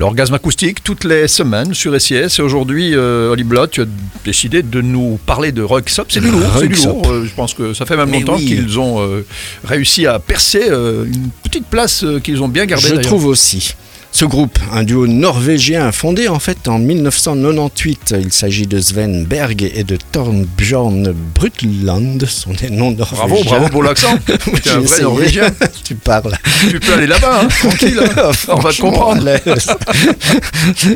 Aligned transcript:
L'orgasme 0.00 0.34
acoustique 0.34 0.84
toutes 0.84 1.02
les 1.02 1.26
semaines 1.26 1.74
sur 1.74 2.00
SIS 2.00 2.38
et 2.38 2.40
aujourd'hui 2.40 2.94
euh, 2.94 3.32
Oli 3.32 3.42
Blot, 3.42 3.66
tu 3.66 3.80
as 3.80 3.86
décidé 4.24 4.62
de 4.62 4.80
nous 4.80 5.18
parler 5.26 5.50
de 5.50 5.60
Rock 5.60 5.90
C'est 6.08 6.20
du 6.20 6.30
lourd, 6.30 6.40
c'est 6.56 6.68
du 6.68 6.74
lourd. 6.76 7.02
Euh, 7.10 7.24
je 7.24 7.34
pense 7.34 7.52
que 7.52 7.74
ça 7.74 7.84
fait 7.84 7.96
même 7.96 8.08
Mais 8.08 8.20
longtemps 8.20 8.36
oui. 8.36 8.46
qu'ils 8.46 8.78
ont 8.78 9.00
euh, 9.02 9.26
réussi 9.64 10.06
à 10.06 10.20
percer 10.20 10.68
euh, 10.70 11.04
une 11.04 11.30
petite 11.42 11.66
place 11.66 12.04
qu'ils 12.22 12.40
ont 12.44 12.48
bien 12.48 12.64
gardée. 12.66 12.86
Je 12.86 12.94
trouve 13.00 13.26
aussi. 13.26 13.74
Ce 14.10 14.24
groupe, 14.24 14.58
un 14.72 14.82
duo 14.82 15.06
norvégien 15.06 15.92
fondé 15.92 16.26
en 16.28 16.40
fait 16.40 16.66
en 16.66 16.78
1998, 16.80 18.14
il 18.20 18.32
s'agit 18.32 18.66
de 18.66 18.80
Sven 18.80 19.24
Berg 19.26 19.62
et 19.74 19.84
de 19.84 19.96
Torbjörn 20.10 21.12
Brutland, 21.34 22.24
sont 22.26 22.52
des 22.52 22.70
noms 22.70 22.90
norvégiens. 22.90 23.26
Bravo, 23.28 23.44
bravo 23.44 23.68
pour 23.68 23.82
l'accent. 23.84 24.18
Tu 24.26 24.68
es 24.68 24.72
un 24.72 24.80
vrai. 24.80 25.02
Norvégien. 25.02 25.46
tu 25.84 25.94
parles. 25.94 26.36
Tu 26.68 26.80
peux 26.80 26.94
aller 26.94 27.06
là-bas, 27.06 27.42
hein, 27.44 27.48
tranquille. 27.48 28.00
hein. 28.00 28.30
On 28.48 28.56
va 28.58 28.72
te 28.72 28.80
comprendre. 28.80 29.28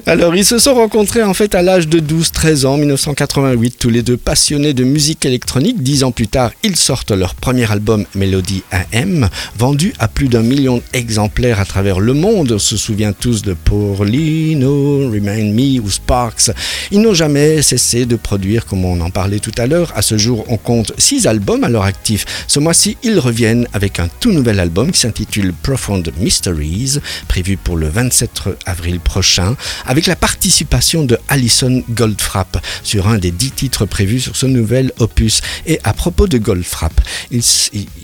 Alors, 0.06 0.34
ils 0.34 0.44
se 0.44 0.58
sont 0.58 0.74
rencontrés 0.74 1.22
en 1.22 1.34
fait 1.34 1.54
à 1.54 1.62
l'âge 1.62 1.86
de 1.88 2.00
12-13 2.00 2.66
ans, 2.66 2.76
1988, 2.76 3.76
tous 3.78 3.90
les 3.90 4.02
deux 4.02 4.16
passionnés 4.16 4.72
de 4.74 4.84
musique 4.84 5.24
électronique. 5.26 5.82
Dix 5.82 6.02
ans 6.02 6.12
plus 6.12 6.28
tard, 6.28 6.50
ils 6.64 6.76
sortent 6.76 7.12
leur 7.12 7.34
premier 7.34 7.70
album 7.70 8.04
Melody 8.14 8.62
AM, 8.70 9.28
vendu 9.56 9.92
à 9.98 10.08
plus 10.08 10.28
d'un 10.28 10.42
million 10.42 10.82
d'exemplaires 10.92 11.60
à 11.60 11.64
travers 11.66 12.00
le 12.00 12.14
monde. 12.14 12.52
On 12.52 12.58
se 12.58 12.76
souvient 12.76 13.01
tous 13.10 13.42
de 13.42 13.54
Paulino, 13.54 15.10
Remind 15.10 15.52
Me 15.52 15.80
ou 15.80 15.90
Sparks. 15.90 16.52
Ils 16.92 17.00
n'ont 17.00 17.14
jamais 17.14 17.60
cessé 17.62 18.06
de 18.06 18.14
produire, 18.14 18.64
comme 18.64 18.84
on 18.84 19.00
en 19.00 19.10
parlait 19.10 19.40
tout 19.40 19.50
à 19.58 19.66
l'heure. 19.66 19.92
À 19.96 20.02
ce 20.02 20.16
jour, 20.16 20.44
on 20.46 20.56
compte 20.56 20.92
six 20.98 21.26
albums 21.26 21.64
à 21.64 21.68
leur 21.68 21.82
actif. 21.82 22.24
Ce 22.46 22.60
mois-ci, 22.60 22.96
ils 23.02 23.18
reviennent 23.18 23.66
avec 23.72 23.98
un 23.98 24.06
tout 24.20 24.30
nouvel 24.30 24.60
album 24.60 24.92
qui 24.92 25.00
s'intitule 25.00 25.52
Profound 25.52 26.08
Mysteries, 26.20 26.98
prévu 27.26 27.56
pour 27.56 27.76
le 27.76 27.88
27 27.88 28.42
avril 28.66 29.00
prochain, 29.00 29.56
avec 29.86 30.06
la 30.06 30.14
participation 30.14 31.02
de 31.02 31.18
Alison 31.28 31.82
Goldfrapp 31.90 32.64
sur 32.84 33.08
un 33.08 33.18
des 33.18 33.32
dix 33.32 33.50
titres 33.50 33.86
prévus 33.86 34.20
sur 34.20 34.36
ce 34.36 34.46
nouvel 34.46 34.92
opus. 35.00 35.40
Et 35.66 35.80
à 35.82 35.92
propos 35.92 36.28
de 36.28 36.38
Goldfrapp, 36.38 37.00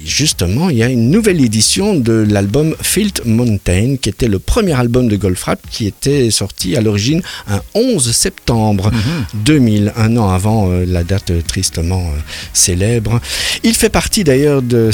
justement, 0.05 0.71
il 0.71 0.79
y 0.79 0.83
a 0.83 0.89
une 0.89 1.11
nouvelle 1.11 1.45
édition 1.45 1.95
de 1.95 2.27
l'album 2.29 2.75
Field 2.81 3.21
Mountain, 3.27 3.97
qui 4.01 4.09
était 4.09 4.27
le 4.29 4.39
premier 4.39 4.73
album 4.73 4.88
de 4.89 5.17
Goldfrapp, 5.17 5.61
qui 5.71 5.87
était 5.87 6.31
sorti 6.31 6.77
à 6.77 6.81
l'origine 6.81 7.23
un 7.49 7.61
11 7.75 8.11
septembre 8.11 8.91
2000, 9.35 9.93
un 9.97 10.17
an 10.17 10.31
avant 10.31 10.71
euh, 10.71 10.85
la 10.87 11.05
date 11.05 11.33
tristement 11.47 12.01
euh, 12.01 12.19
célèbre. 12.53 13.21
Il 13.63 13.75
fait 13.75 13.89
partie 13.91 14.25
d'ailleurs 14.25 14.63
de, 14.63 14.91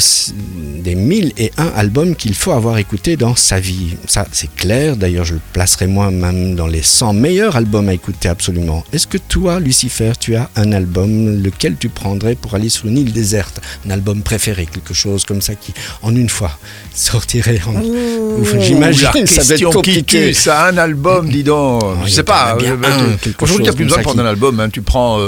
des 0.83 0.95
1001 0.95 1.49
albums 1.75 2.15
qu'il 2.15 2.35
faut 2.35 2.51
avoir 2.51 2.77
écoutés 2.77 3.17
dans 3.17 3.35
sa 3.35 3.59
vie. 3.59 3.95
Ça, 4.07 4.25
c'est 4.31 4.53
clair. 4.53 4.97
D'ailleurs, 4.97 5.25
je 5.25 5.35
le 5.35 5.41
placerai 5.53 5.87
moi-même 5.87 6.55
dans 6.55 6.67
les 6.67 6.83
100 6.83 7.13
meilleurs 7.13 7.55
albums 7.55 7.89
à 7.89 7.93
écouter 7.93 8.29
absolument. 8.29 8.83
Est-ce 8.93 9.07
que 9.07 9.17
toi, 9.17 9.59
Lucifer, 9.59 10.13
tu 10.19 10.35
as 10.35 10.49
un 10.55 10.71
album 10.71 11.41
lequel 11.41 11.77
tu 11.77 11.89
prendrais 11.89 12.35
pour 12.35 12.55
aller 12.55 12.69
sur 12.69 12.87
une 12.87 12.97
île 12.97 13.13
déserte? 13.13 13.61
Un 13.87 13.91
album 13.91 14.21
préféré, 14.21 14.65
quelque 14.65 14.93
chose 14.93 15.25
comme 15.25 15.41
ça 15.41 15.55
qui, 15.55 15.73
en 16.01 16.15
une 16.15 16.29
fois, 16.29 16.57
sortirait 16.93 17.61
en... 17.67 17.81
J'imagine, 18.59 19.25
ça 19.25 19.43
va 19.43 19.55
être 19.55 19.81
qui 19.93 20.03
tue, 20.03 20.33
ça 20.33 20.59
a 20.61 20.71
un 20.71 20.77
album, 20.77 21.29
dis 21.29 21.43
donc. 21.43 21.83
Je 22.05 22.11
sais 22.11 22.23
pas. 22.23 22.57
Aujourd'hui, 23.41 23.65
tu 23.65 23.69
n'as 23.69 23.75
plus 23.75 23.85
besoin 23.85 23.97
de 23.99 24.03
prendre 24.03 24.21
un 24.21 24.25
album. 24.25 24.67
tu 24.71 24.81
prends, 24.81 25.19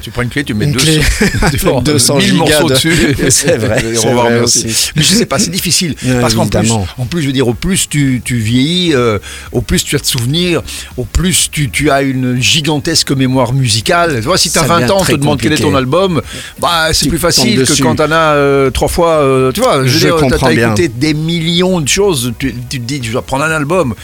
tu 0.00 0.10
prends 0.10 0.22
une 0.22 0.28
clé, 0.28 0.44
tu 0.44 0.54
mets 0.54 0.66
Une 0.66 0.72
deux, 0.72 0.78
clé 0.80 1.00
avec 1.42 1.82
200 1.84 2.16
1000 2.16 2.24
gigas 2.24 2.38
morceaux 2.38 2.68
de- 2.68 2.74
dessus. 2.74 3.16
C'est 3.30 3.56
vrai. 3.56 3.82
Mais 4.96 5.02
je 5.02 5.08
sais 5.08 5.26
pas, 5.26 5.38
c'est 5.38 5.50
difficile. 5.50 5.94
Parce 6.20 6.34
qu'en 6.34 6.46
plus, 6.46 6.70
en 6.98 7.04
plus, 7.06 7.22
je 7.22 7.26
veux 7.26 7.32
dire, 7.32 7.48
au 7.48 7.54
plus 7.54 7.88
tu, 7.88 8.20
tu 8.24 8.36
vieillis, 8.36 8.94
euh, 8.94 9.18
au 9.52 9.60
plus 9.60 9.84
tu 9.84 9.96
as 9.96 9.98
de 9.98 10.04
souvenirs, 10.06 10.62
au 10.96 11.04
plus 11.04 11.50
tu, 11.50 11.70
tu 11.70 11.90
as 11.90 12.02
une 12.02 12.40
gigantesque 12.40 13.10
mémoire 13.12 13.52
musicale. 13.52 14.16
Tu 14.16 14.22
vois, 14.26 14.38
si 14.38 14.50
tu 14.50 14.58
as 14.58 14.62
Ça 14.62 14.66
20 14.68 14.80
devient 14.80 14.90
ans, 14.92 14.98
on 15.00 15.04
te 15.04 15.12
demande 15.12 15.40
quel 15.40 15.52
est 15.52 15.56
ton 15.56 15.74
album, 15.74 16.20
bah, 16.60 16.88
c'est 16.92 17.04
Tu 17.04 17.08
plus 17.10 17.18
facile 17.18 17.64
que 17.64 17.82
quand 17.82 17.96
t'en 17.96 18.10
as 18.10 18.34
euh, 18.34 18.70
trois 18.70 18.88
fois. 18.88 19.08
euh, 19.22 19.52
tu 19.52 19.60
vois, 19.60 19.84
je 19.86 19.90
veux 19.92 19.98
dire, 20.00 20.16
t'as 20.38 20.50
bien. 20.50 20.66
écouté 20.68 20.88
des 20.88 21.14
millions 21.14 21.80
de 21.80 21.88
choses. 21.88 22.32
Tu, 22.38 22.54
tu 22.68 22.80
te 22.80 22.84
dis, 22.84 23.00
tu 23.00 23.10
dois 23.10 23.22
prendre 23.22 23.44
un 23.44 23.47
album. 23.50 23.94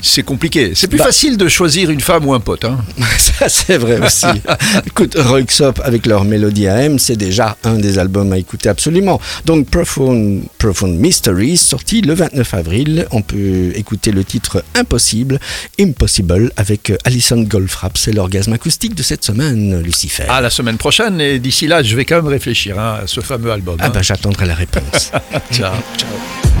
C'est 0.00 0.22
compliqué. 0.22 0.72
C'est 0.74 0.88
plus 0.88 0.98
Bah. 0.98 1.04
facile 1.04 1.36
de 1.36 1.48
choisir 1.48 1.90
une 1.90 2.00
femme 2.00 2.26
ou 2.26 2.34
un 2.34 2.40
pote. 2.40 2.64
Hein. 2.64 2.78
Ça, 3.18 3.48
c'est 3.48 3.76
vrai 3.78 4.00
aussi. 4.04 4.26
Écoute, 4.86 5.14
Roxop 5.16 5.80
avec 5.84 6.06
leur 6.06 6.24
mélodie 6.24 6.66
AM, 6.68 6.98
c'est 6.98 7.16
déjà 7.16 7.56
un 7.64 7.74
des 7.74 7.98
albums 7.98 8.32
à 8.32 8.38
écouter 8.38 8.68
absolument. 8.68 9.20
Donc, 9.44 9.68
Profound, 9.68 10.42
Profound 10.58 10.98
Mysteries, 10.98 11.56
sorti 11.56 12.00
le 12.00 12.14
29 12.14 12.54
avril. 12.54 13.06
On 13.12 13.22
peut 13.22 13.72
écouter 13.76 14.10
le 14.10 14.24
titre 14.24 14.64
Impossible, 14.74 15.38
Impossible, 15.80 16.50
avec 16.56 16.90
euh, 16.90 16.96
Alison 17.04 17.40
Goldfrapp. 17.42 17.96
C'est 17.96 18.12
l'orgasme 18.12 18.52
acoustique 18.52 18.94
de 18.94 19.02
cette 19.02 19.24
semaine, 19.24 19.80
Lucifer. 19.82 20.24
À 20.28 20.40
la 20.40 20.50
semaine 20.50 20.78
prochaine. 20.78 21.20
Et 21.20 21.38
d'ici 21.38 21.66
là, 21.66 21.82
je 21.82 21.94
vais 21.94 22.04
quand 22.04 22.16
même 22.16 22.26
réfléchir 22.28 22.78
hein, 22.78 22.98
à 23.04 23.06
ce 23.06 23.20
fameux 23.20 23.52
album. 23.52 23.76
Ah 23.78 23.86
hein. 23.86 23.90
bah, 23.94 24.02
j'attendrai 24.02 24.46
la 24.46 24.54
réponse. 24.54 25.12
Ciao, 25.52 25.74
ciao. 25.96 26.51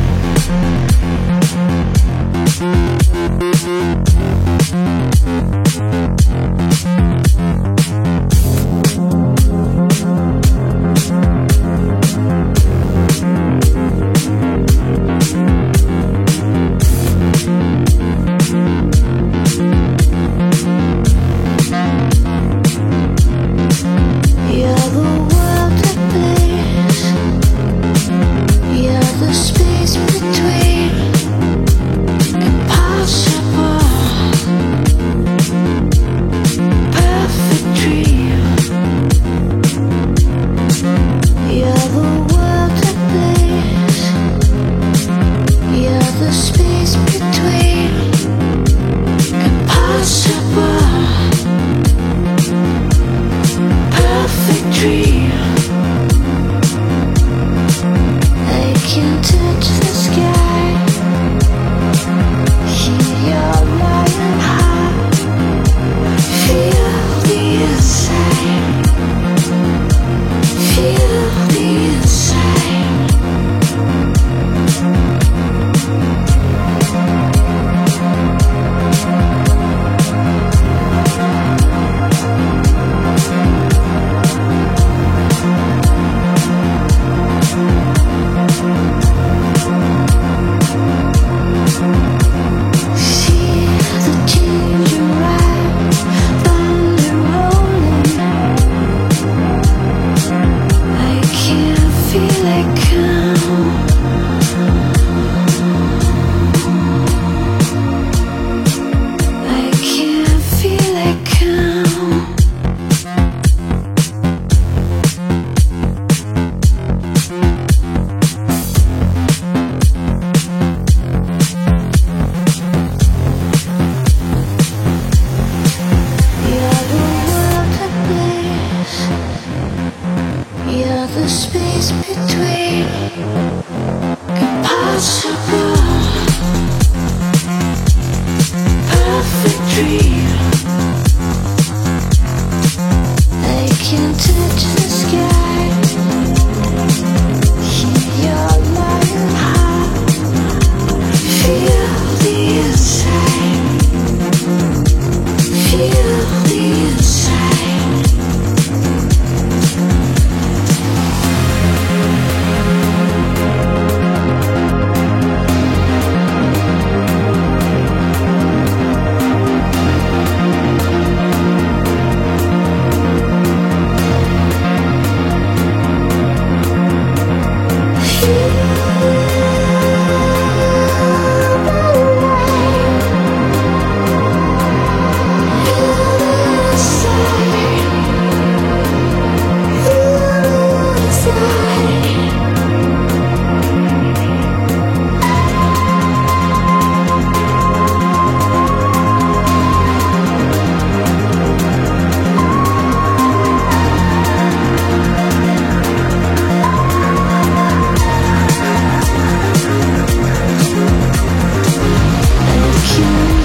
see 139.82 140.11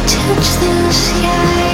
touch 0.08 0.50
the 0.62 0.92
sky. 0.92 1.67